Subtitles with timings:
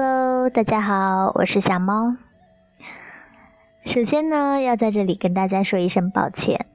[0.00, 2.14] Hello，大家好，我是小猫。
[3.84, 6.66] 首先呢，要在这里跟大家说一声抱歉，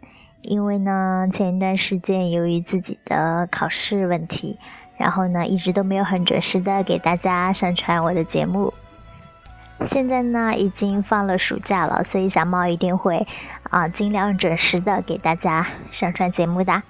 [0.42, 4.60] 因为呢，前一段时间由于自己的考试问题，
[4.98, 8.74] 然后呢，一直都没有很准时的给大家上传我的节目。
[9.88, 13.26] 现在呢，已经放了暑假了，所以小猫一定会
[13.70, 16.84] 啊，尽量准时的给大家上传节目的。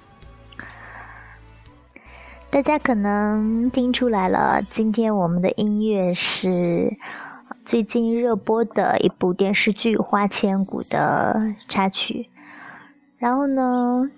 [2.54, 6.96] 大家可能听出来了，今天我们的音乐是
[7.64, 12.28] 最近热播的一部电视剧《花千骨》的插曲。
[13.18, 14.08] 然后呢，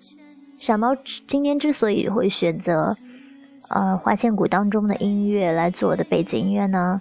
[0.59, 0.95] 小猫
[1.27, 2.95] 今天之所以会选择
[3.71, 7.01] 呃《花千骨》当中的音乐来做我的背景音乐呢，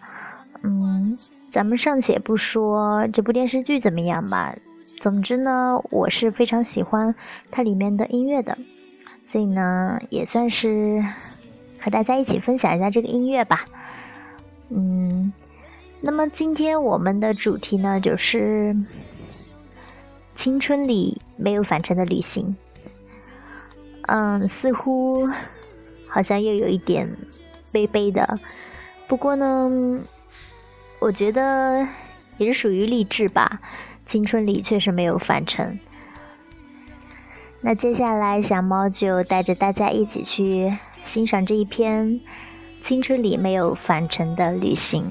[0.64, 1.18] 嗯，
[1.52, 4.56] 咱们尚且不说这部电视剧怎么样吧，
[5.02, 7.14] 总之呢，我是非常喜欢
[7.52, 8.58] 它里面的音乐的。
[9.26, 11.04] 所以呢，也算是
[11.82, 13.66] 和大家一起分享一下这个音乐吧。
[14.70, 15.34] 嗯，
[16.00, 18.76] 那么今天我们的主题呢，就是
[20.36, 22.56] 青春里没有返程的旅行。
[24.04, 25.28] 嗯，似乎
[26.08, 27.12] 好像又有一点
[27.72, 28.40] 悲悲的，
[29.08, 30.00] 不过呢，
[31.00, 31.86] 我觉得
[32.38, 33.60] 也是属于励志吧。
[34.06, 35.80] 青春里确实没有返程。
[37.68, 40.72] 那接下来，小猫就带着大家一起去
[41.04, 42.22] 欣赏这一篇
[42.84, 45.04] 青春里没有返程的旅行。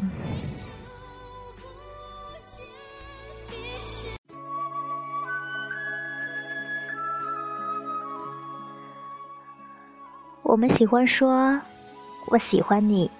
[10.44, 11.60] 我们喜欢说
[12.30, 13.10] “我喜欢你”，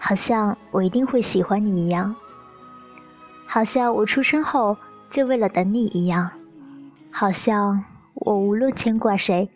[0.00, 2.14] 好像我一定会喜欢你一样；
[3.46, 4.78] 好像我出生后
[5.10, 6.30] 就为了等你一样；
[7.10, 7.84] 好像。
[8.26, 9.48] 我无论牵挂谁，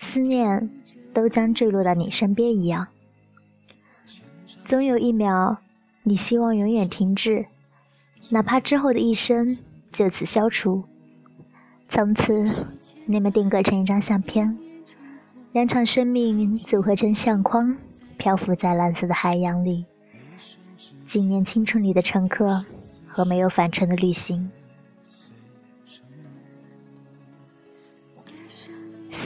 [0.00, 0.68] 思念
[1.14, 2.88] 都将坠落到你身边一样。
[4.64, 5.58] 总有一秒，
[6.02, 7.46] 你希望永远停滞，
[8.30, 9.56] 哪怕之后的一生
[9.92, 10.82] 就此消除。
[11.88, 12.66] 从此，
[13.04, 14.58] 你们定格成一张相片，
[15.52, 17.76] 两场生命组合成相框，
[18.16, 19.84] 漂浮在蓝色的海洋里，
[21.06, 22.64] 纪念青春里的乘客
[23.06, 24.50] 和没有返程的旅行。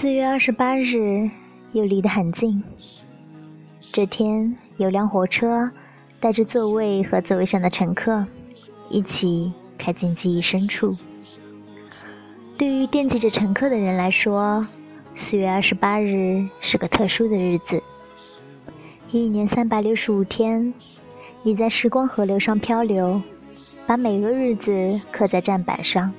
[0.00, 1.28] 四月二十八日，
[1.72, 2.65] 又离得很近。
[3.93, 5.71] 这天，有辆火车
[6.19, 8.25] 带着座位和座位上的乘客
[8.89, 10.97] 一起开进记忆深处。
[12.56, 14.66] 对于惦记着乘客的人来说，
[15.15, 17.83] 四月二十八日是个特殊的日子。
[19.10, 20.72] 一年三百六十五天，
[21.43, 23.21] 你在时光河流上漂流，
[23.87, 26.10] 把每个日子刻在站板上。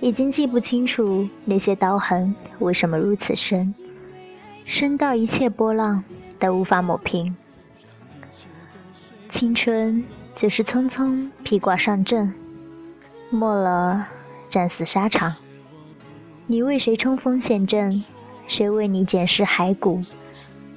[0.00, 3.74] 已经记不清楚那些刀痕为什么如此深，
[4.64, 6.04] 深到一切波浪
[6.38, 7.34] 都无法抹平。
[9.30, 12.32] 青春就是匆匆披挂上阵，
[13.30, 14.08] 没了
[14.48, 15.34] 战死沙场。
[16.46, 18.04] 你为谁冲锋陷阵？
[18.46, 20.00] 谁为你捡拾骸骨？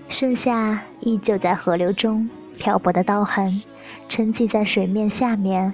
[0.08, 3.62] 剩下依旧在河流中漂泊的刀痕，
[4.08, 5.72] 沉寂在水面下面，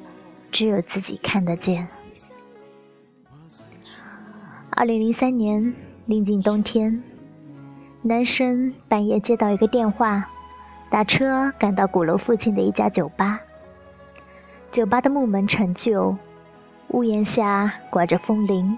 [0.51, 1.88] 只有自己看得见。
[4.72, 5.74] 二零零三年，
[6.06, 7.02] 临近冬天，
[8.02, 10.30] 男生半夜接到一个电话，
[10.90, 13.40] 打车赶到鼓楼附近的一家酒吧。
[14.72, 16.18] 酒吧的木门陈旧，
[16.90, 18.78] 屋檐下挂着风铃，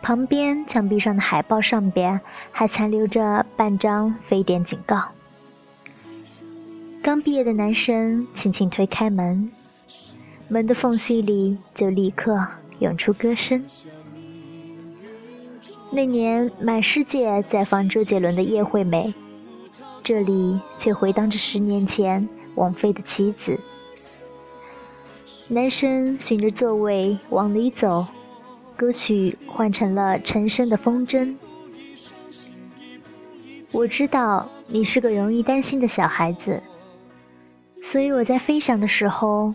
[0.00, 2.20] 旁边墙壁上的海报上边
[2.52, 5.02] 还残留着半张非典警告。
[7.02, 9.50] 刚毕业的男生轻轻推开门，
[10.48, 12.46] 门的缝隙里就立刻
[12.78, 13.64] 涌出歌声。
[15.96, 18.98] 那年，满世界在放周杰伦的《叶惠美》，
[20.02, 23.58] 这里却回荡着十年前王菲的《棋子》。
[25.54, 28.06] 男生循着座位往里走，
[28.76, 31.24] 歌曲换成了陈升的《风筝》。
[33.72, 36.62] 我知道你是个容易担心的小孩子，
[37.82, 39.54] 所以我在飞翔的时候，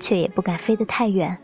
[0.00, 1.36] 却也不敢飞得太远。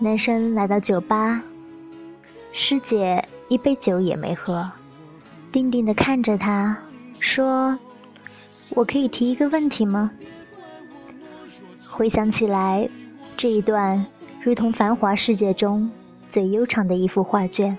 [0.00, 1.42] 男生来到酒吧，
[2.52, 4.70] 师姐一杯酒也没喝，
[5.50, 6.76] 定定的看着他，
[7.18, 7.76] 说
[8.76, 10.12] ：“我可以提一个问题吗？”
[11.90, 12.88] 回想起来，
[13.36, 14.06] 这一段
[14.40, 15.90] 如同繁华世界中
[16.30, 17.76] 最悠长的一幅画卷。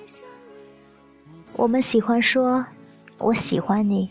[1.56, 2.66] 我们喜欢说
[3.18, 4.10] “我喜欢你”。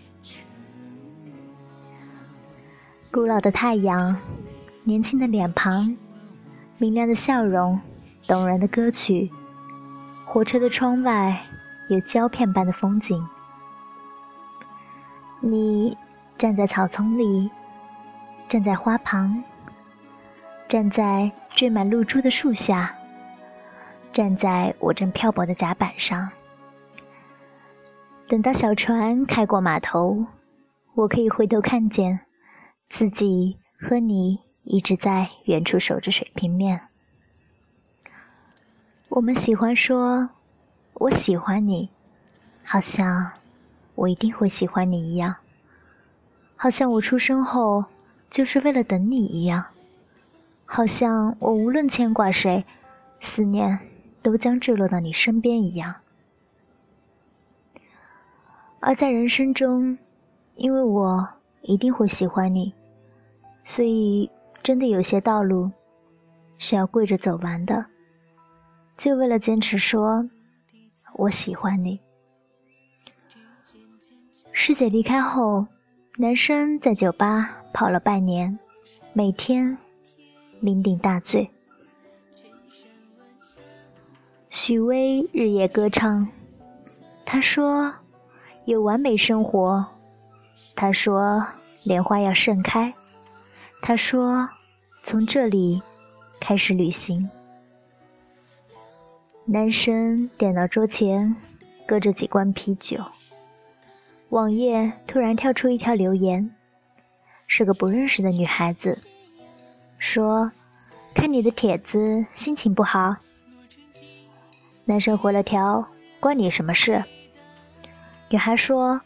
[3.13, 4.17] 古老的太阳，
[4.85, 5.95] 年轻的脸庞，
[6.79, 7.79] 明亮的笑容。
[8.29, 9.31] 动人的歌曲，
[10.27, 11.41] 火车的窗外
[11.89, 13.27] 有胶片般的风景。
[15.41, 15.97] 你
[16.37, 17.51] 站在草丛里，
[18.47, 19.43] 站在花旁，
[20.69, 22.95] 站在缀满露珠的树下，
[24.13, 26.31] 站在我正漂泊的甲板上。
[28.29, 30.27] 等到小船开过码头，
[30.93, 32.21] 我可以回头看见
[32.91, 36.88] 自己和你一直在远处守着水平面。
[39.19, 40.31] 我们喜欢说
[40.95, 41.91] “我喜欢你”，
[42.63, 43.33] 好像
[43.97, 45.35] 我一定会喜欢你一样，
[46.55, 47.85] 好像我出生后
[48.31, 49.65] 就是为了等你一样，
[50.65, 52.65] 好像我无论牵挂谁，
[53.19, 53.81] 思念
[54.23, 55.97] 都将坠落到你身边一样。
[58.79, 59.99] 而在人生中，
[60.55, 61.29] 因为我
[61.63, 62.73] 一定会喜欢你，
[63.65, 64.31] 所以
[64.63, 65.73] 真的有些道路
[66.57, 67.85] 是要跪着走完的。
[68.99, 70.29] 就为了坚持说
[71.15, 72.01] “我喜欢你”。
[74.51, 75.65] 师姐离开后，
[76.19, 78.59] 男生在酒吧跑了半年，
[79.13, 79.79] 每天
[80.61, 81.49] 酩酊大醉。
[84.51, 86.27] 许巍日夜歌唱，
[87.25, 87.95] 他说
[88.65, 89.87] 有完美生活，
[90.75, 91.47] 他说
[91.85, 92.93] 莲花要盛开，
[93.81, 94.49] 他说
[95.05, 95.81] 从这里
[96.41, 97.31] 开始旅行。
[99.51, 101.35] 男生点到桌前，
[101.87, 103.03] 搁着几罐啤酒。
[104.29, 106.55] 网页突然跳出一条留言，
[107.47, 108.99] 是个不认识的女孩子，
[109.97, 110.53] 说
[111.17, 113.17] ：“看你的帖子，心情不好。”
[114.85, 115.89] 男生回了条
[116.21, 117.03] ：“关你什么事？”
[118.29, 119.01] 女孩说：“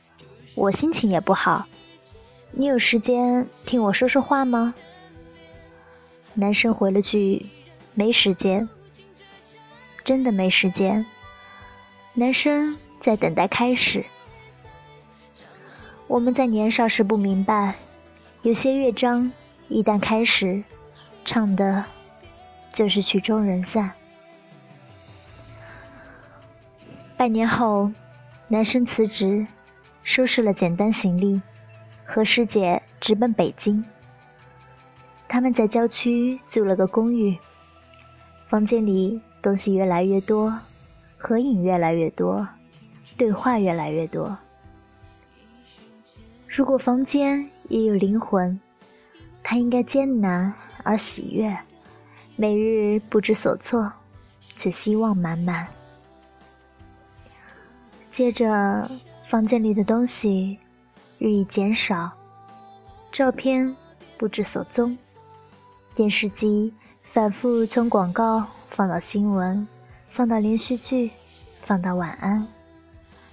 [0.57, 1.69] 我心情也不好，
[2.51, 4.75] 你有时间听我说说话吗？”
[6.35, 7.47] 男生回了句
[7.95, 8.69] ：“没时间。”
[10.05, 11.05] 真的没时间。
[12.15, 14.05] 男生在等待开始。
[16.07, 17.75] 我们在年少时不明白，
[18.43, 19.33] 有些乐章
[19.69, 20.63] 一旦开始，
[21.25, 21.85] 唱的
[22.73, 23.91] 就是曲终人散。
[27.17, 27.91] 半年后，
[28.49, 29.47] 男生辞职，
[30.03, 31.41] 收拾了简单行李，
[32.05, 33.83] 和师姐直奔北京。
[35.29, 37.39] 他们在郊区租了个公寓，
[38.49, 39.19] 房间里。
[39.43, 40.57] 东西越来越多，
[41.19, 42.47] 合影越来越多，
[43.17, 44.39] 对话越来越多。
[46.47, 48.59] 如果房间也有灵魂，
[49.43, 50.55] 它应该艰难
[50.85, 51.59] 而喜悦，
[52.37, 53.93] 每日不知所措，
[54.57, 55.67] 却希望满满。
[58.13, 58.89] 接着，
[59.27, 60.59] 房间里的东西
[61.19, 62.13] 日益减少，
[63.11, 63.75] 照片
[64.17, 64.97] 不知所踪，
[65.97, 66.73] 电视机
[67.13, 68.47] 反复从广告。
[68.75, 69.69] 放到新闻，
[70.11, 71.11] 放到连续剧，
[71.63, 72.47] 放到晚安，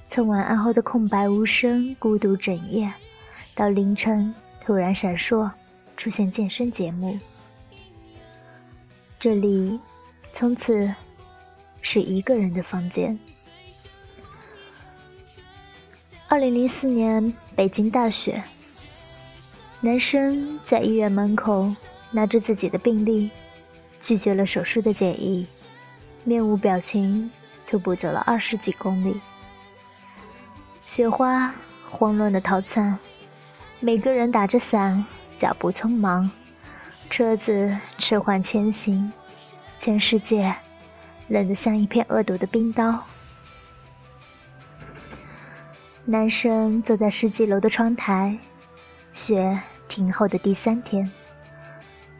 [0.09, 2.93] 从晚安后的空白无声、孤独整夜，
[3.55, 5.49] 到凌晨突然闪烁，
[5.95, 7.17] 出现健身节目。
[9.17, 9.79] 这里
[10.33, 10.93] 从此
[11.81, 13.17] 是一个人的房间。
[16.27, 18.43] 二零零四年北京大雪，
[19.79, 21.73] 男生在医院门口
[22.11, 23.29] 拿着自己的病历。
[24.01, 25.47] 拒绝了手术的建议，
[26.23, 27.29] 面无表情
[27.67, 29.19] 徒步走了二十几公里。
[30.81, 31.53] 雪花
[31.89, 32.97] 慌乱的逃窜，
[33.79, 35.05] 每个人打着伞，
[35.37, 36.29] 脚步匆忙，
[37.09, 39.11] 车子迟缓前行，
[39.79, 40.55] 全世界
[41.27, 43.03] 冷得像一片恶毒的冰刀。
[46.05, 48.35] 男生坐在十几楼的窗台，
[49.13, 51.11] 雪停后的第三天，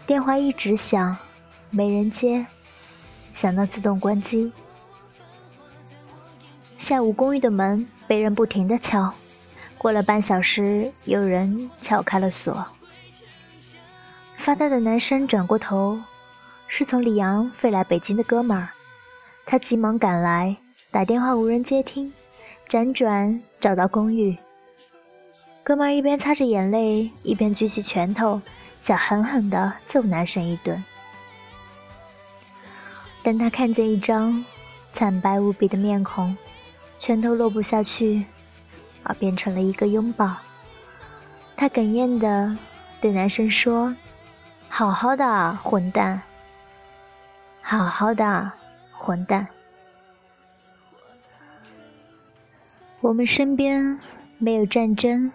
[0.05, 1.17] 电话一直响。
[1.71, 2.45] 没人接，
[3.35, 4.51] 想到自动关机。
[6.77, 9.13] 下午公寓的门被人不停的敲，
[9.77, 12.65] 过了半小时，有人撬开了锁。
[14.38, 15.99] 发呆的男生转过头，
[16.67, 18.69] 是从里昂飞来北京的哥们儿，
[19.45, 20.55] 他急忙赶来，
[20.89, 22.11] 打电话无人接听，
[22.67, 24.35] 辗转找到公寓。
[25.63, 28.41] 哥们儿一边擦着眼泪，一边举起拳头，
[28.79, 30.83] 想狠狠地揍男神一顿。
[33.21, 34.43] 但他看见一张
[34.93, 36.35] 惨白无比的面孔，
[36.97, 38.25] 拳头落不下去，
[39.03, 40.35] 而变成了一个拥抱。
[41.55, 42.57] 他哽咽的
[43.01, 43.93] 对男生说
[44.69, 46.21] ：“好好的，混蛋！
[47.61, 48.51] 好好的，
[48.93, 49.47] 混蛋！
[53.01, 53.99] 我们身边
[54.38, 55.31] 没有战争，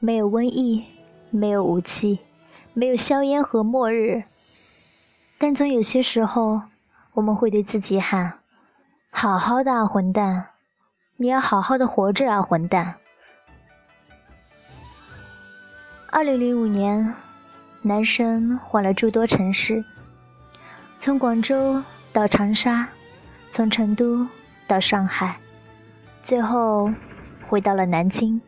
[0.00, 0.84] 没有瘟疫，
[1.30, 2.18] 没有武器，
[2.74, 4.24] 没有硝烟和末日，
[5.38, 6.62] 但总有些时候。”
[7.14, 8.32] 我们会对自己喊
[9.10, 10.46] ：“好好的啊，混蛋！
[11.16, 12.94] 你要好好的活着啊，混蛋！”
[16.10, 17.14] 二零零五年，
[17.82, 19.84] 男生换了诸多城市，
[20.98, 22.88] 从广州到长沙，
[23.50, 24.26] 从成都
[24.66, 25.36] 到上海，
[26.22, 26.90] 最后
[27.46, 28.40] 回到了南京。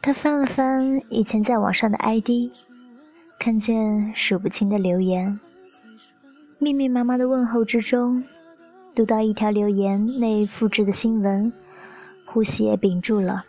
[0.00, 2.52] 他翻了翻以前在网上的 ID，
[3.38, 5.40] 看见数不清的留言，
[6.60, 8.24] 密密麻麻的问候之中，
[8.92, 11.52] 读到一条留言内复制的新闻，
[12.24, 13.44] 呼吸也屏住了。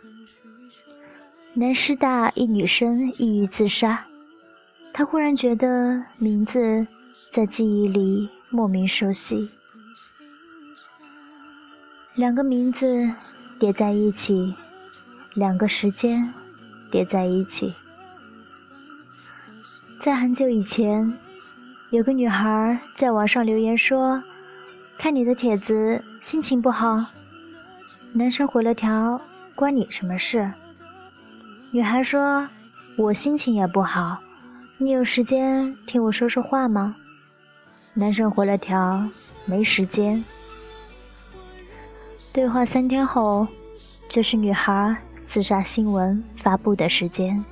[1.54, 4.06] 南师大一女生抑郁自杀，
[4.92, 6.86] 她忽然觉得名字
[7.32, 9.50] 在记忆里莫名熟悉。
[12.14, 13.10] 两个名字
[13.58, 14.54] 叠在一起，
[15.34, 16.32] 两个时间
[16.92, 17.74] 叠在一起。
[20.00, 21.12] 在很久以前，
[21.90, 24.22] 有个女孩在网上留言说
[24.96, 27.04] ：“看你的帖子，心情不好。”
[28.14, 29.20] 男生回了条
[29.56, 30.48] ：“关你什么事？”
[31.72, 32.48] 女孩说
[32.96, 34.18] ：“我心情也不好，
[34.78, 36.94] 你有时间听我说说话吗？”
[37.92, 39.04] 男生回了条
[39.44, 40.24] ：“没时间。”
[42.32, 43.48] 对话三天后，
[44.08, 47.44] 就是女孩自杀新闻发布的时间。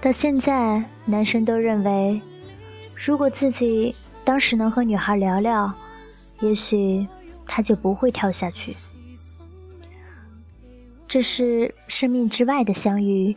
[0.00, 2.20] 到现在，男生都认为，
[2.94, 5.72] 如果自己当时能和女孩聊聊，
[6.40, 7.06] 也许
[7.46, 8.72] 她就不会跳下去。
[11.08, 13.36] 这是生命之外的相遇，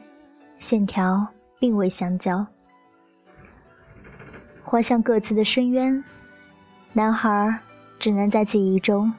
[0.60, 1.26] 线条
[1.60, 2.46] 并未相交，
[4.64, 6.04] 滑向各自的深渊。
[6.94, 7.60] 男孩
[7.98, 9.12] 只能在记忆中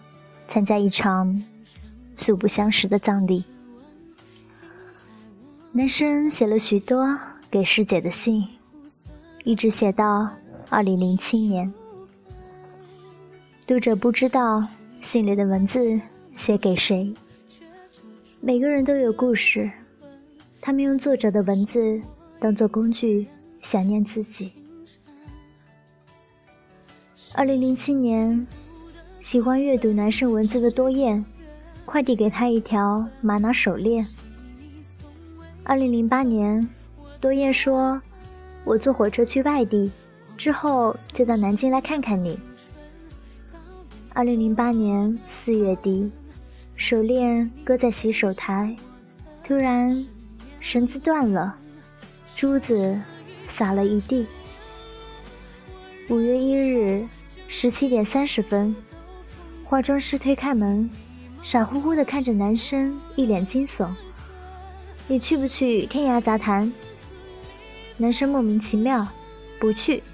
[0.47, 1.43] 参加一场
[2.15, 3.45] 素不相识的葬礼。
[5.73, 7.17] 男生写了许多
[7.49, 8.45] 给师姐的信，
[9.45, 10.29] 一直写到
[10.69, 11.73] 二零零七年。
[13.69, 14.61] 读者不知道
[15.01, 16.01] 信里的文字
[16.35, 17.15] 写给谁。
[18.41, 19.71] 每个人都有故事，
[20.61, 22.03] 他们用作者的文字
[22.41, 23.29] 当做工具，
[23.61, 24.51] 想念自己。
[27.33, 28.45] 二零零七年，
[29.21, 31.25] 喜欢阅读男生文字的多燕，
[31.85, 34.05] 快递给他一条玛瑙手链。
[35.71, 36.69] 二零零八年，
[37.21, 38.03] 多燕说
[38.67, 39.89] ：“我坐火车去外地，
[40.37, 42.37] 之后就到南京来看看你。”
[44.13, 46.11] 二零零八年四月底。
[46.75, 48.75] 手链搁在洗手台，
[49.45, 50.05] 突然
[50.59, 51.55] 绳子断了，
[52.35, 53.01] 珠子
[53.47, 54.27] 洒了一地。
[56.09, 57.07] 五月一日
[57.47, 58.75] 十七点三十分，
[59.63, 60.91] 化妆师推开门，
[61.45, 63.89] 傻乎乎的看着男生，一脸惊悚
[65.11, 66.73] ：“你去不去天涯杂谈？”
[67.99, 69.05] 男生莫名其妙
[69.59, 70.05] ：“不去。”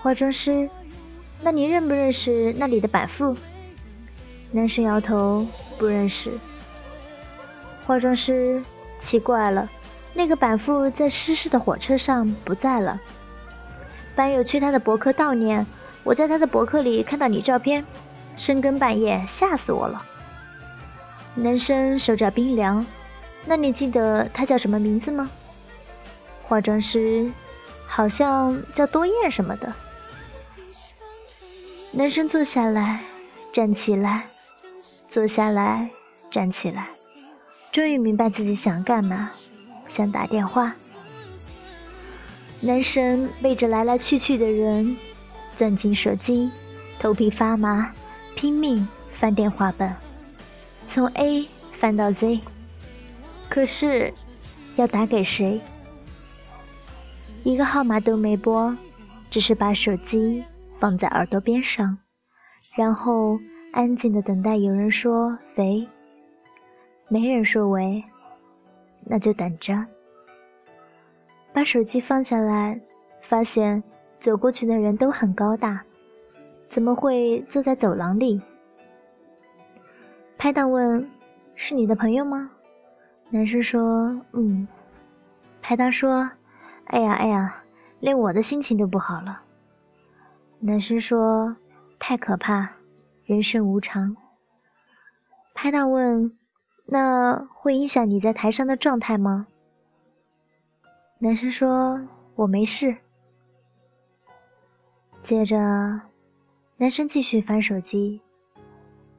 [0.00, 0.70] 化妆师
[1.42, 3.36] ：“那你认不认识那里的板副？”
[4.52, 5.44] 男生摇头，
[5.76, 6.30] 不认识。
[7.84, 8.62] 化妆师
[9.00, 9.68] 奇怪了，
[10.12, 13.00] 那个板副在失事的火车上不在了。
[14.14, 15.66] 板友去他的博客悼念，
[16.04, 17.84] 我在他的博客里看到你照片，
[18.36, 20.00] 深更半夜吓死我了。
[21.34, 22.86] 男生手脚冰凉，
[23.46, 25.30] 那你记得他叫什么名字吗？
[26.42, 27.30] 化妆师
[27.86, 29.72] 好像叫多燕什么的。
[31.92, 33.00] 男生坐下来，
[33.52, 34.24] 站起来。
[35.06, 35.88] 坐下来，
[36.28, 36.88] 站起来，
[37.70, 39.30] 终于明白自己想干嘛，
[39.86, 40.74] 想打电话。
[42.60, 44.96] 男生背着来来去去的人，
[45.54, 46.50] 攥紧手机，
[46.98, 47.92] 头皮发麻，
[48.34, 49.94] 拼命翻电话本，
[50.88, 51.46] 从 A
[51.78, 52.40] 翻到 Z。
[53.48, 54.12] 可是，
[54.76, 55.60] 要打给谁？
[57.42, 58.76] 一个号码都没拨，
[59.30, 60.44] 只是把手机
[60.78, 61.98] 放在耳朵边上，
[62.76, 63.38] 然后。
[63.76, 65.84] 安静的等待，有人说“喂”，
[67.10, 68.04] 没人说“喂”，
[69.04, 69.84] 那就等着。
[71.52, 72.80] 把手机放下来，
[73.22, 73.82] 发现
[74.20, 75.82] 走过去的人都很高大，
[76.68, 78.40] 怎么会坐在走廊里？
[80.38, 81.10] 拍档问
[81.56, 82.48] ：“是你的朋友吗？”
[83.34, 83.82] 男生说
[84.30, 84.68] ：“嗯。”
[85.60, 86.30] 拍档说
[86.86, 87.64] ：“哎呀哎呀，
[87.98, 89.42] 连我的心情都不好了。”
[90.62, 91.56] 男生说
[91.98, 92.70] ：“太可怕。”
[93.26, 94.16] 人生无常。
[95.52, 96.38] 拍档问
[96.86, 99.48] ：“那会影响你在台上的状态吗？”
[101.18, 102.00] 男生说
[102.36, 102.96] ：“我没事。”
[105.24, 105.58] 接着，
[106.76, 108.20] 男生继续翻手机。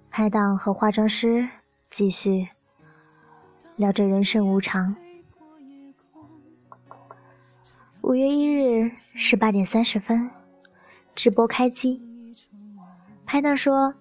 [0.10, 1.50] 拍档和化妆师
[1.90, 2.48] 继续
[3.78, 4.96] 聊着人生无常。
[8.02, 10.30] 五月一日十八点三十分，
[11.14, 12.02] 直播开机。
[13.26, 13.94] 拍档说：“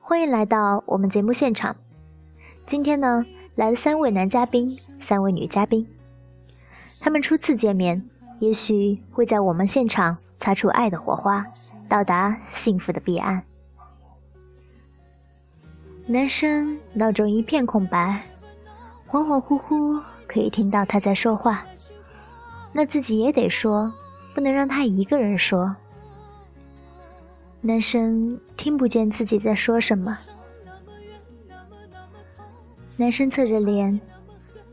[0.00, 1.74] 欢迎来到我们节目现场。
[2.66, 5.88] 今天呢，来了三位男嘉宾，三位女嘉宾。
[7.00, 8.06] 他们初次见面，
[8.38, 11.46] 也许会在我们现场擦出爱的火花，
[11.88, 13.42] 到达幸福的彼岸。
[16.06, 18.22] 男生脑中一片空白，
[19.16, 21.64] 恍恍惚惚可以听到他在说话，
[22.70, 23.90] 那自己也得说，
[24.34, 25.74] 不能让他一个人说。
[27.62, 30.18] 男生听不见自己在说什么。
[32.98, 33.98] 男生侧着脸，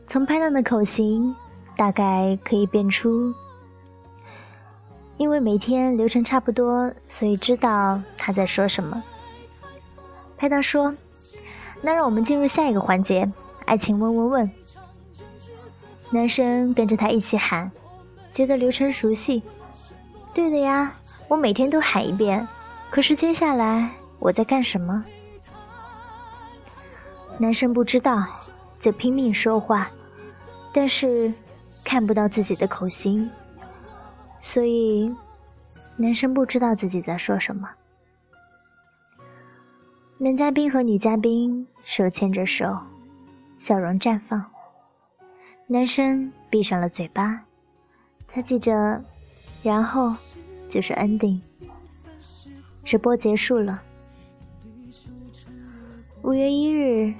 [0.07, 1.33] 从拍档的口型
[1.77, 3.33] 大概可以辨出，
[5.15, 9.01] 因为每天流程差不多，所以知道他在说什么。
[10.35, 10.93] 拍档说
[11.81, 13.31] ：“那让我们进入下一个环节，
[13.65, 14.51] 爱情问问问。”
[16.11, 17.71] 男生跟着他一起喊，
[18.31, 19.41] 觉得流程熟悉。
[20.33, 20.93] 对的呀，
[21.27, 22.47] 我每天都喊一遍。
[22.89, 23.89] 可是接下来
[24.19, 25.03] 我在干什么？
[27.39, 28.23] 男生不知道，
[28.79, 29.89] 就拼命说话，
[30.71, 31.33] 但是
[31.83, 33.27] 看不到自己的口型，
[34.39, 35.11] 所以
[35.97, 37.67] 男生不知道自己在说什么。
[40.19, 42.77] 男嘉宾和女嘉宾手牵着手，
[43.63, 44.43] 笑容绽放。
[45.67, 47.41] 男生闭上了嘴巴，
[48.27, 49.01] 他记着，
[49.63, 50.13] 然后
[50.67, 51.39] 就是 ending。
[52.83, 53.81] 直播结束了。
[56.23, 57.13] 五月一日，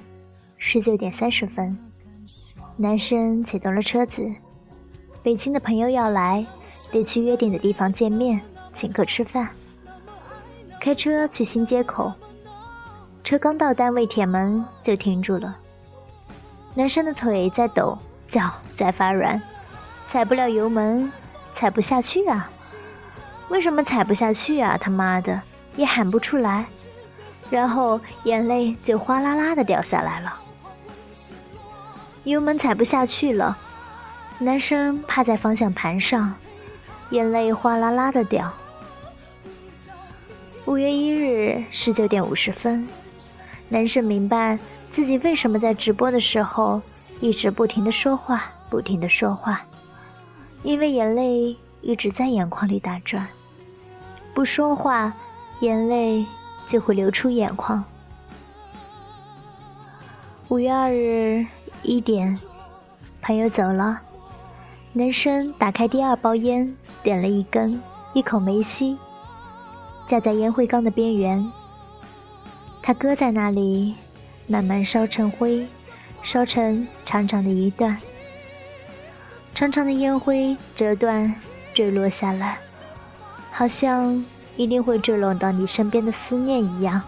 [0.58, 1.74] 十九点三十分，
[2.76, 4.30] 男生启动了车子。
[5.22, 6.44] 北京的朋友要来，
[6.92, 8.38] 得去约定的地方见面，
[8.74, 9.48] 请客吃饭。
[10.78, 12.12] 开车去新街口，
[13.22, 15.56] 车刚到单位铁门就停住了。
[16.74, 19.40] 男生的腿在抖，脚在发软，
[20.08, 21.12] 踩不了油门，
[21.52, 22.50] 踩不下去啊！
[23.48, 24.76] 为什么踩不下去啊？
[24.76, 25.40] 他妈的！
[25.76, 26.66] 也喊不出来，
[27.50, 30.32] 然后眼泪就哗啦啦的掉下来了。
[32.24, 33.56] 油门踩不下去了，
[34.38, 36.34] 男生趴在方向盘上，
[37.10, 38.52] 眼泪哗啦啦的掉。
[40.64, 42.88] 五月一日十九点五十分，
[43.68, 44.58] 男生明白
[44.94, 46.80] 自己为什么在直播的时候
[47.20, 49.60] 一直不停的说话，不停的说话，
[50.62, 53.26] 因为眼泪一直在眼眶里打转，
[54.32, 55.12] 不说话。
[55.60, 56.26] 眼泪
[56.66, 57.82] 就会流出眼眶。
[60.48, 61.46] 五月二日
[61.82, 62.36] 一点，
[63.22, 63.98] 朋友走了，
[64.92, 67.80] 男生打开第二包烟，点了一根，
[68.12, 68.98] 一口没吸，
[70.08, 71.50] 架在烟灰缸的边缘。
[72.82, 73.94] 他搁在那里，
[74.46, 75.66] 慢慢烧成灰，
[76.22, 77.96] 烧成长长的一段，
[79.54, 81.34] 长长的烟灰折断，
[81.72, 82.58] 坠落下来，
[83.50, 84.24] 好像。
[84.56, 87.02] 一定会坠落到你身边的思念一样。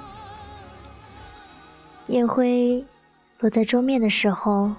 [2.09, 2.85] 烟灰
[3.38, 4.72] 落在桌面的时候，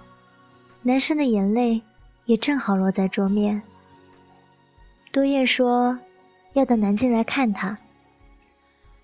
[0.82, 1.82] 男生的眼泪
[2.26, 3.62] 也正好落在桌面。
[5.14, 5.98] 多燕说
[6.52, 7.78] 要到南京来看他。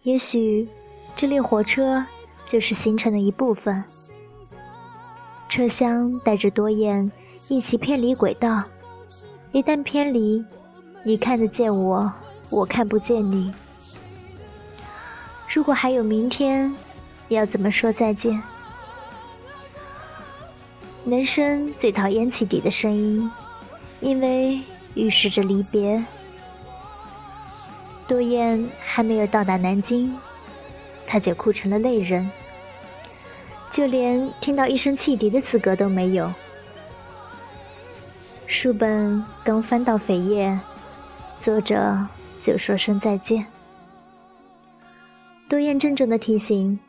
[0.01, 0.67] 也许
[1.15, 2.05] 这列火车
[2.45, 3.83] 就是行程的一部分。
[5.49, 7.11] 车厢带着多燕
[7.49, 8.63] 一起偏离轨道，
[9.51, 10.43] 一旦偏离，
[11.03, 12.11] 你看得见我。
[12.49, 13.51] 我看不见你。
[15.51, 16.71] 如果还有明天，
[17.29, 18.41] 要怎么说再见？
[21.03, 23.31] 男生最讨厌汽笛的声音，
[24.01, 24.59] 因为
[24.95, 26.03] 预示着离别。
[28.07, 30.15] 多燕还没有到达南京，
[31.13, 32.27] 他就哭成了泪人，
[33.71, 36.33] 就连听到一声汽笛的资格都没有。
[38.47, 40.59] 书本刚翻到扉页，
[41.39, 41.95] 作者。
[42.41, 43.45] 就说声再见。
[45.47, 46.79] 多燕郑重的提醒：“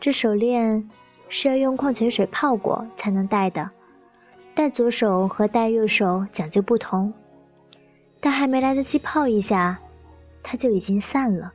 [0.00, 0.90] 这手链
[1.28, 3.70] 是要用矿泉水泡过才能戴的，
[4.56, 7.14] 戴左手和戴右手讲究不同。
[8.20, 9.78] 但还没来得及泡一下，
[10.42, 11.52] 它就已经散了。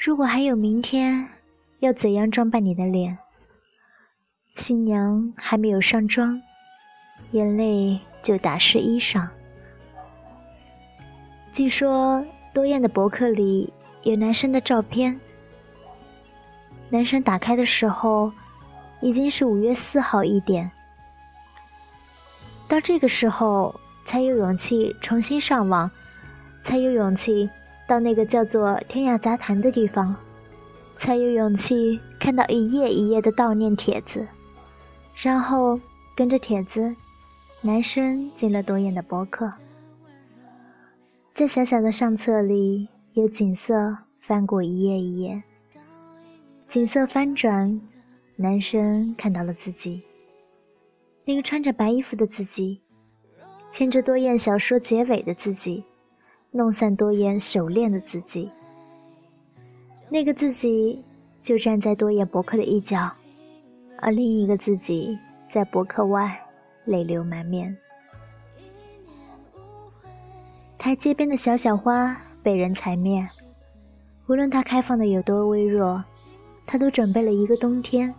[0.00, 1.28] 如果还有明天，
[1.80, 3.18] 要怎样装扮你的脸？”
[4.54, 6.40] 新娘还没有上妆，
[7.32, 9.26] 眼泪就打湿衣裳。
[11.52, 13.72] 据说多燕的博客里
[14.04, 15.18] 有男生的照片。
[16.90, 18.32] 男生打开的时候，
[19.00, 20.70] 已经是五月四号一点。
[22.68, 23.74] 到这个时候
[24.06, 25.90] 才有勇气重新上网，
[26.62, 27.50] 才有勇气
[27.88, 30.14] 到那个叫做“天涯杂谈”的地方，
[30.98, 34.28] 才有勇气看到一页一页的悼念帖子，
[35.16, 35.80] 然后
[36.14, 36.94] 跟着帖子，
[37.62, 39.50] 男生进了多燕的博客。
[41.34, 45.42] 在小小的相册里，有景色翻过一页一页，
[46.68, 47.80] 景色翻转，
[48.36, 50.02] 男生看到了自己，
[51.24, 52.82] 那个穿着白衣服的自己，
[53.72, 55.84] 牵着多燕小说结尾的自己，
[56.50, 58.50] 弄散多言手链的自己。
[60.08, 61.04] 那个自己
[61.42, 63.10] 就站在多言博客的一角，
[63.98, 65.18] 而另一个自己
[65.50, 66.40] 在博客外
[66.84, 67.76] 泪流满面。
[70.78, 73.28] 台阶边的小小花被人踩灭，
[74.26, 76.02] 无论它开放的有多微弱，
[76.66, 78.14] 它都准备了一个冬天。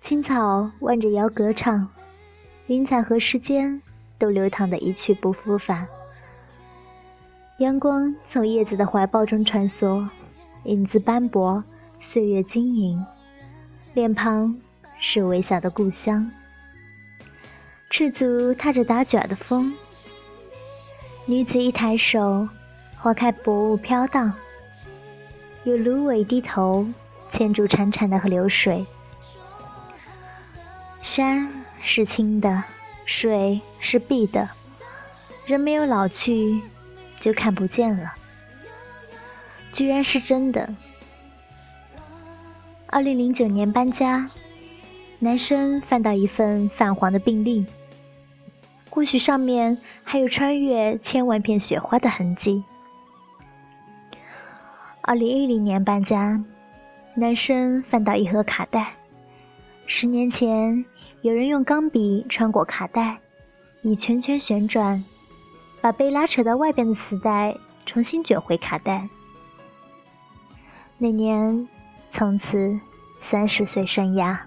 [0.00, 1.88] 青草弯着腰歌唱，
[2.66, 3.80] 云彩和时间
[4.18, 5.86] 都流淌的一去不复返。
[7.58, 10.08] 阳光从叶子的怀抱中穿梭，
[10.62, 11.64] 影子斑驳，
[11.98, 13.04] 岁月晶莹，
[13.94, 14.56] 脸庞
[15.00, 16.30] 是微笑的故乡。
[17.90, 19.74] 赤足踏着打卷的风。
[21.26, 22.48] 女子一抬手，
[22.96, 24.32] 花开薄雾飘荡，
[25.64, 26.86] 有芦苇低头
[27.28, 28.86] 牵住潺潺的河流水。
[31.02, 31.50] 山
[31.82, 32.62] 是青的，
[33.04, 34.48] 水是碧的，
[35.44, 36.60] 人没有老去，
[37.20, 38.12] 就看不见了。
[39.72, 40.74] 居然是真的。
[42.86, 44.28] 二零零九年搬家，
[45.18, 47.66] 男生翻到一份泛黄的病历。
[48.90, 52.64] 或许上面还有穿越千万片雪花的痕迹。
[55.02, 56.42] 二零一零年搬家，
[57.14, 58.94] 男生翻到一盒卡带，
[59.86, 60.84] 十年前
[61.20, 63.18] 有人用钢笔穿过卡带，
[63.82, 65.04] 以圈圈旋转，
[65.80, 69.08] 把被拉扯到外边的磁带重新卷回卡带。
[70.98, 71.68] 那年，
[72.12, 72.78] 从此
[73.20, 74.38] 三十岁生涯。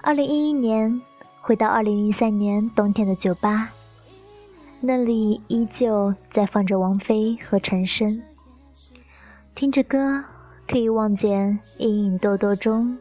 [0.00, 1.00] 二零一一年。
[1.46, 3.68] 回到二零零三年冬天的酒吧，
[4.80, 8.22] 那里依旧在放着王菲和陈升。
[9.54, 10.24] 听着歌，
[10.66, 12.96] 可以望见隐隐多多中，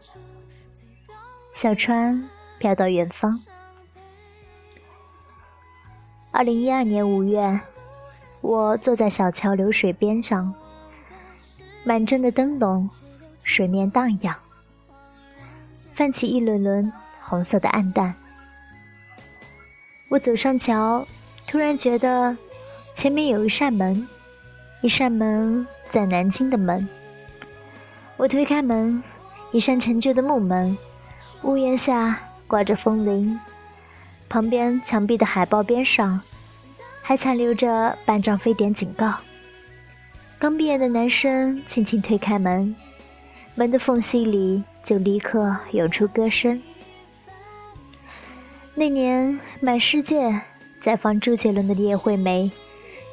[1.53, 2.27] 小船
[2.59, 3.39] 飘到远方。
[6.35, 7.59] 二零一二年五月，
[8.41, 10.51] 我坐在小桥流水边上，
[11.83, 12.89] 满镇的灯笼，
[13.43, 14.35] 水面荡漾，
[15.93, 16.91] 泛起一轮轮
[17.21, 18.15] 红色的暗淡。
[20.09, 21.05] 我走上桥，
[21.45, 22.35] 突然觉得
[22.95, 24.07] 前面有一扇门，
[24.81, 26.89] 一扇门在南京的门。
[28.17, 29.03] 我推开门，
[29.51, 30.75] 一扇陈旧的木门，
[31.43, 33.39] 屋檐下挂着风铃，
[34.33, 36.19] 旁边墙壁的海报边上
[37.03, 39.13] 还残留着半张非典警告。
[40.39, 42.75] 刚毕业的男生轻轻推开门，
[43.53, 46.59] 门的缝隙里就立刻涌出歌声。
[48.73, 50.41] 那年，满世界
[50.81, 52.45] 在放周杰伦的《叶惠美》，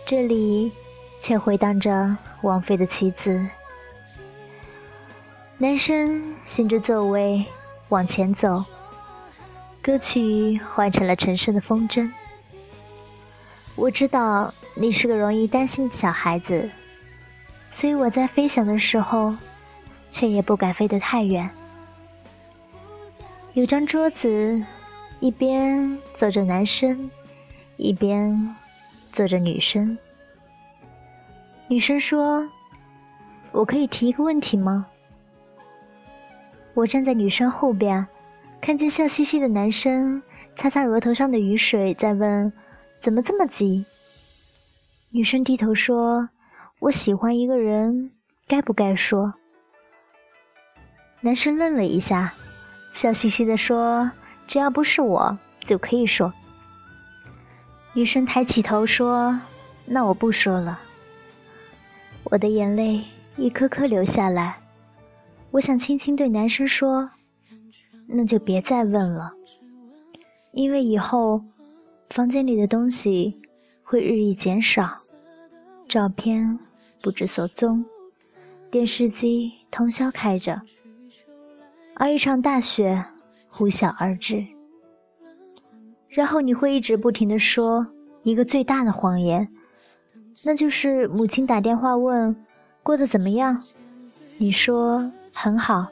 [0.07, 0.73] 这里
[1.21, 3.31] 却回荡着王菲的《棋子》。
[5.59, 7.45] 男生循着座位
[7.91, 8.65] 往前走，
[9.83, 12.03] 歌曲换成了陈升的《风筝》。
[13.77, 16.71] 我知道你是个容易担心的小孩子，
[17.71, 19.35] 所以我在飞翔的时候，
[20.11, 21.51] 却也不敢飞得太远。
[23.55, 24.63] 有张桌子。
[25.23, 27.11] 一边坐着男生，
[27.77, 28.57] 一边
[29.13, 29.99] 坐着女生。
[31.69, 32.49] 女生说
[33.53, 34.87] ：“我可以提一个问题吗？”
[36.73, 38.07] 我站在女生后边，
[38.61, 40.23] 看见笑嘻嘻的男生
[40.55, 42.53] 擦擦额头上的雨水，在问
[43.01, 43.85] ：“怎么这么急？”
[45.11, 46.29] 女生低头说
[46.79, 48.13] ：“我喜欢一个人，
[48.47, 49.35] 该不该说？”
[51.23, 52.33] 男生愣了一下，
[52.93, 54.11] 笑嘻嘻的说。
[54.47, 56.33] 只要不是我，就可以说。
[57.93, 59.39] 女生抬起头说
[59.87, 60.81] ：“那我不说了。”
[62.25, 63.05] 我的眼泪
[63.37, 64.57] 一颗颗流下来，
[65.53, 67.09] 我想轻轻对男生说
[68.11, 69.33] ：“那就别再问了，
[70.53, 71.43] 因为以后
[72.11, 73.41] 房间里的东西
[73.83, 74.99] 会日益减少，
[75.89, 76.59] 照片
[77.01, 77.85] 不知所踪，
[78.71, 80.61] 电视机通宵开着，
[81.95, 83.05] 而一场大雪。”
[83.53, 84.47] 呼啸而至，
[86.09, 87.85] 然后你会一直不停的说
[88.23, 89.49] 一个最大的谎言，
[90.45, 92.35] 那就是母亲打电话问
[92.85, 93.61] 过得怎么样，
[94.39, 95.89] 你说很好。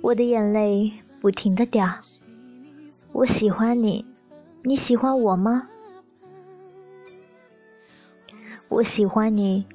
[0.00, 1.86] 我的眼泪不停的掉，
[3.12, 4.04] 我喜欢你，
[4.62, 5.68] 你喜欢我吗？
[8.68, 9.66] 我喜欢你，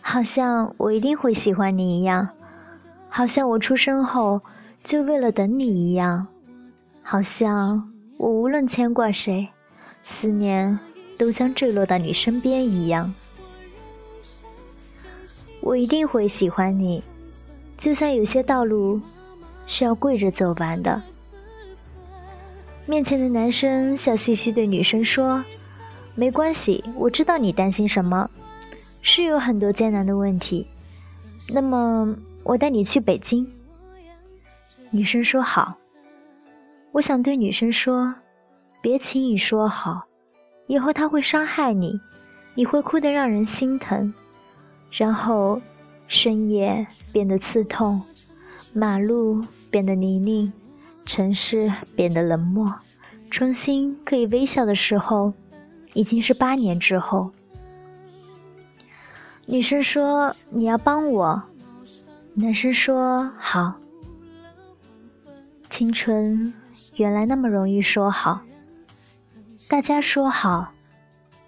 [0.00, 2.28] 好像我一定会喜欢你一样，
[3.08, 4.40] 好像我出生后。
[4.82, 6.26] 就为了等你一样，
[7.02, 9.48] 好像我无论牵挂谁，
[10.02, 10.78] 思念
[11.16, 13.14] 都将坠落到你身边一样。
[15.62, 17.02] 我一定会喜欢你，
[17.78, 19.00] 就算有些道路
[19.66, 21.02] 是要跪着走完的。
[22.86, 25.44] 面前的男生笑嘻嘻对女生说
[26.14, 28.28] ：“没关系，我知道你担心什么，
[29.00, 30.66] 是有很多艰难的问题。
[31.52, 33.50] 那么，我带你去北京。”
[34.90, 35.76] 女生说：“好。”
[36.92, 38.14] 我想对女生说
[38.80, 40.04] ：“别轻易说好，
[40.68, 41.98] 以后他会伤害你，
[42.54, 44.14] 你会哭得让人心疼，
[44.92, 45.60] 然后
[46.06, 48.00] 深夜变得刺痛，
[48.74, 50.52] 马路变得泥泞。”
[51.06, 52.74] 城市变得冷漠，
[53.30, 55.34] 重新可以微笑的时候，
[55.92, 57.30] 已经是八年之后。
[59.44, 61.42] 女生说：“你要帮我。”
[62.32, 63.74] 男生说：“好。”
[65.68, 66.54] 青春
[66.96, 68.40] 原来那么容易说好，
[69.68, 70.72] 大家说好，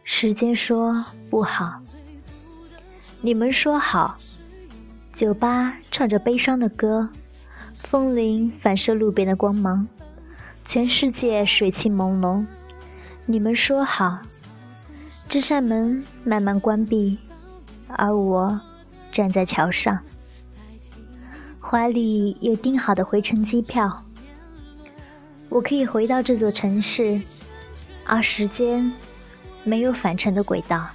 [0.04, 1.80] 时间说不好，
[3.22, 4.18] 你们说好，
[5.16, 7.08] 酒吧唱着悲伤的歌。
[7.74, 9.86] 风铃反射路边的光芒，
[10.62, 12.44] 全世界水汽朦胧。
[13.24, 14.18] 你们说好，
[15.26, 17.18] 这扇门慢慢关闭，
[17.88, 18.60] 而我
[19.10, 19.98] 站在桥上，
[21.60, 24.04] 怀里有订好的回程机票。
[25.48, 27.22] 我可以回到这座城市，
[28.04, 28.92] 而时间
[29.64, 30.86] 没有返程的轨道。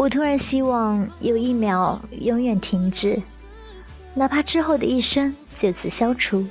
[0.00, 3.22] 我突然希望有一秒永远停止。
[4.14, 6.46] 哪怕之后的一生就此消除，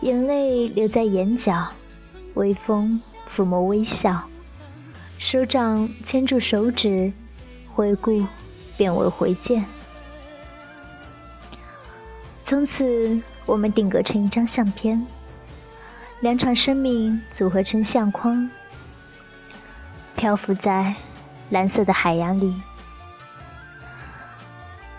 [0.00, 1.66] 眼泪留在眼角，
[2.34, 4.22] 微风抚摸微笑，
[5.18, 7.12] 手掌牵住手指，
[7.74, 8.24] 回顾
[8.76, 9.64] 变为回见。
[12.44, 15.04] 从此，我们定格成一张相片，
[16.20, 18.48] 两场生命组合成相框，
[20.14, 20.94] 漂浮在
[21.50, 22.54] 蓝色的海洋里。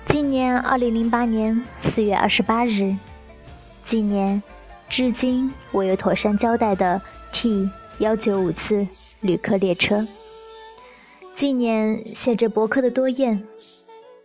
[0.08, 2.96] 纪念二零零八年四月二十八日，
[3.84, 4.42] 纪念
[4.88, 8.88] 至今未有妥善交代的 T 幺九五次
[9.20, 10.08] 旅客列车，
[11.36, 13.44] 纪念写着博客的多燕，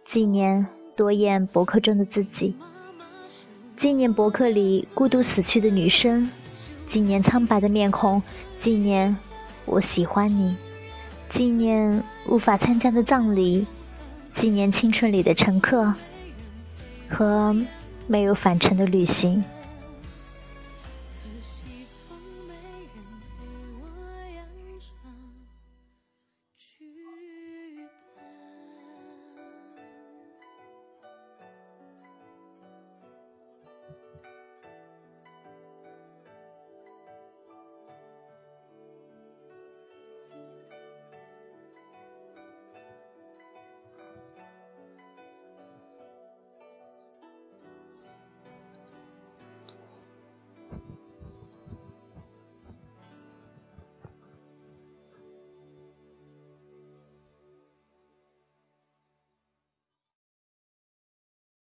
[0.05, 0.65] 纪念
[0.97, 2.55] 多燕博客中的自己，
[3.77, 6.31] 纪念博客里孤独死去的女生，
[6.87, 8.23] 纪念苍白的面孔，
[8.59, 9.17] 纪念
[9.65, 10.57] 我喜欢你，
[11.31, 13.67] 纪念无法参加的葬礼。
[14.35, 15.93] 纪念青春里的乘客
[17.09, 17.55] 和
[18.07, 19.43] 没有返程的旅行。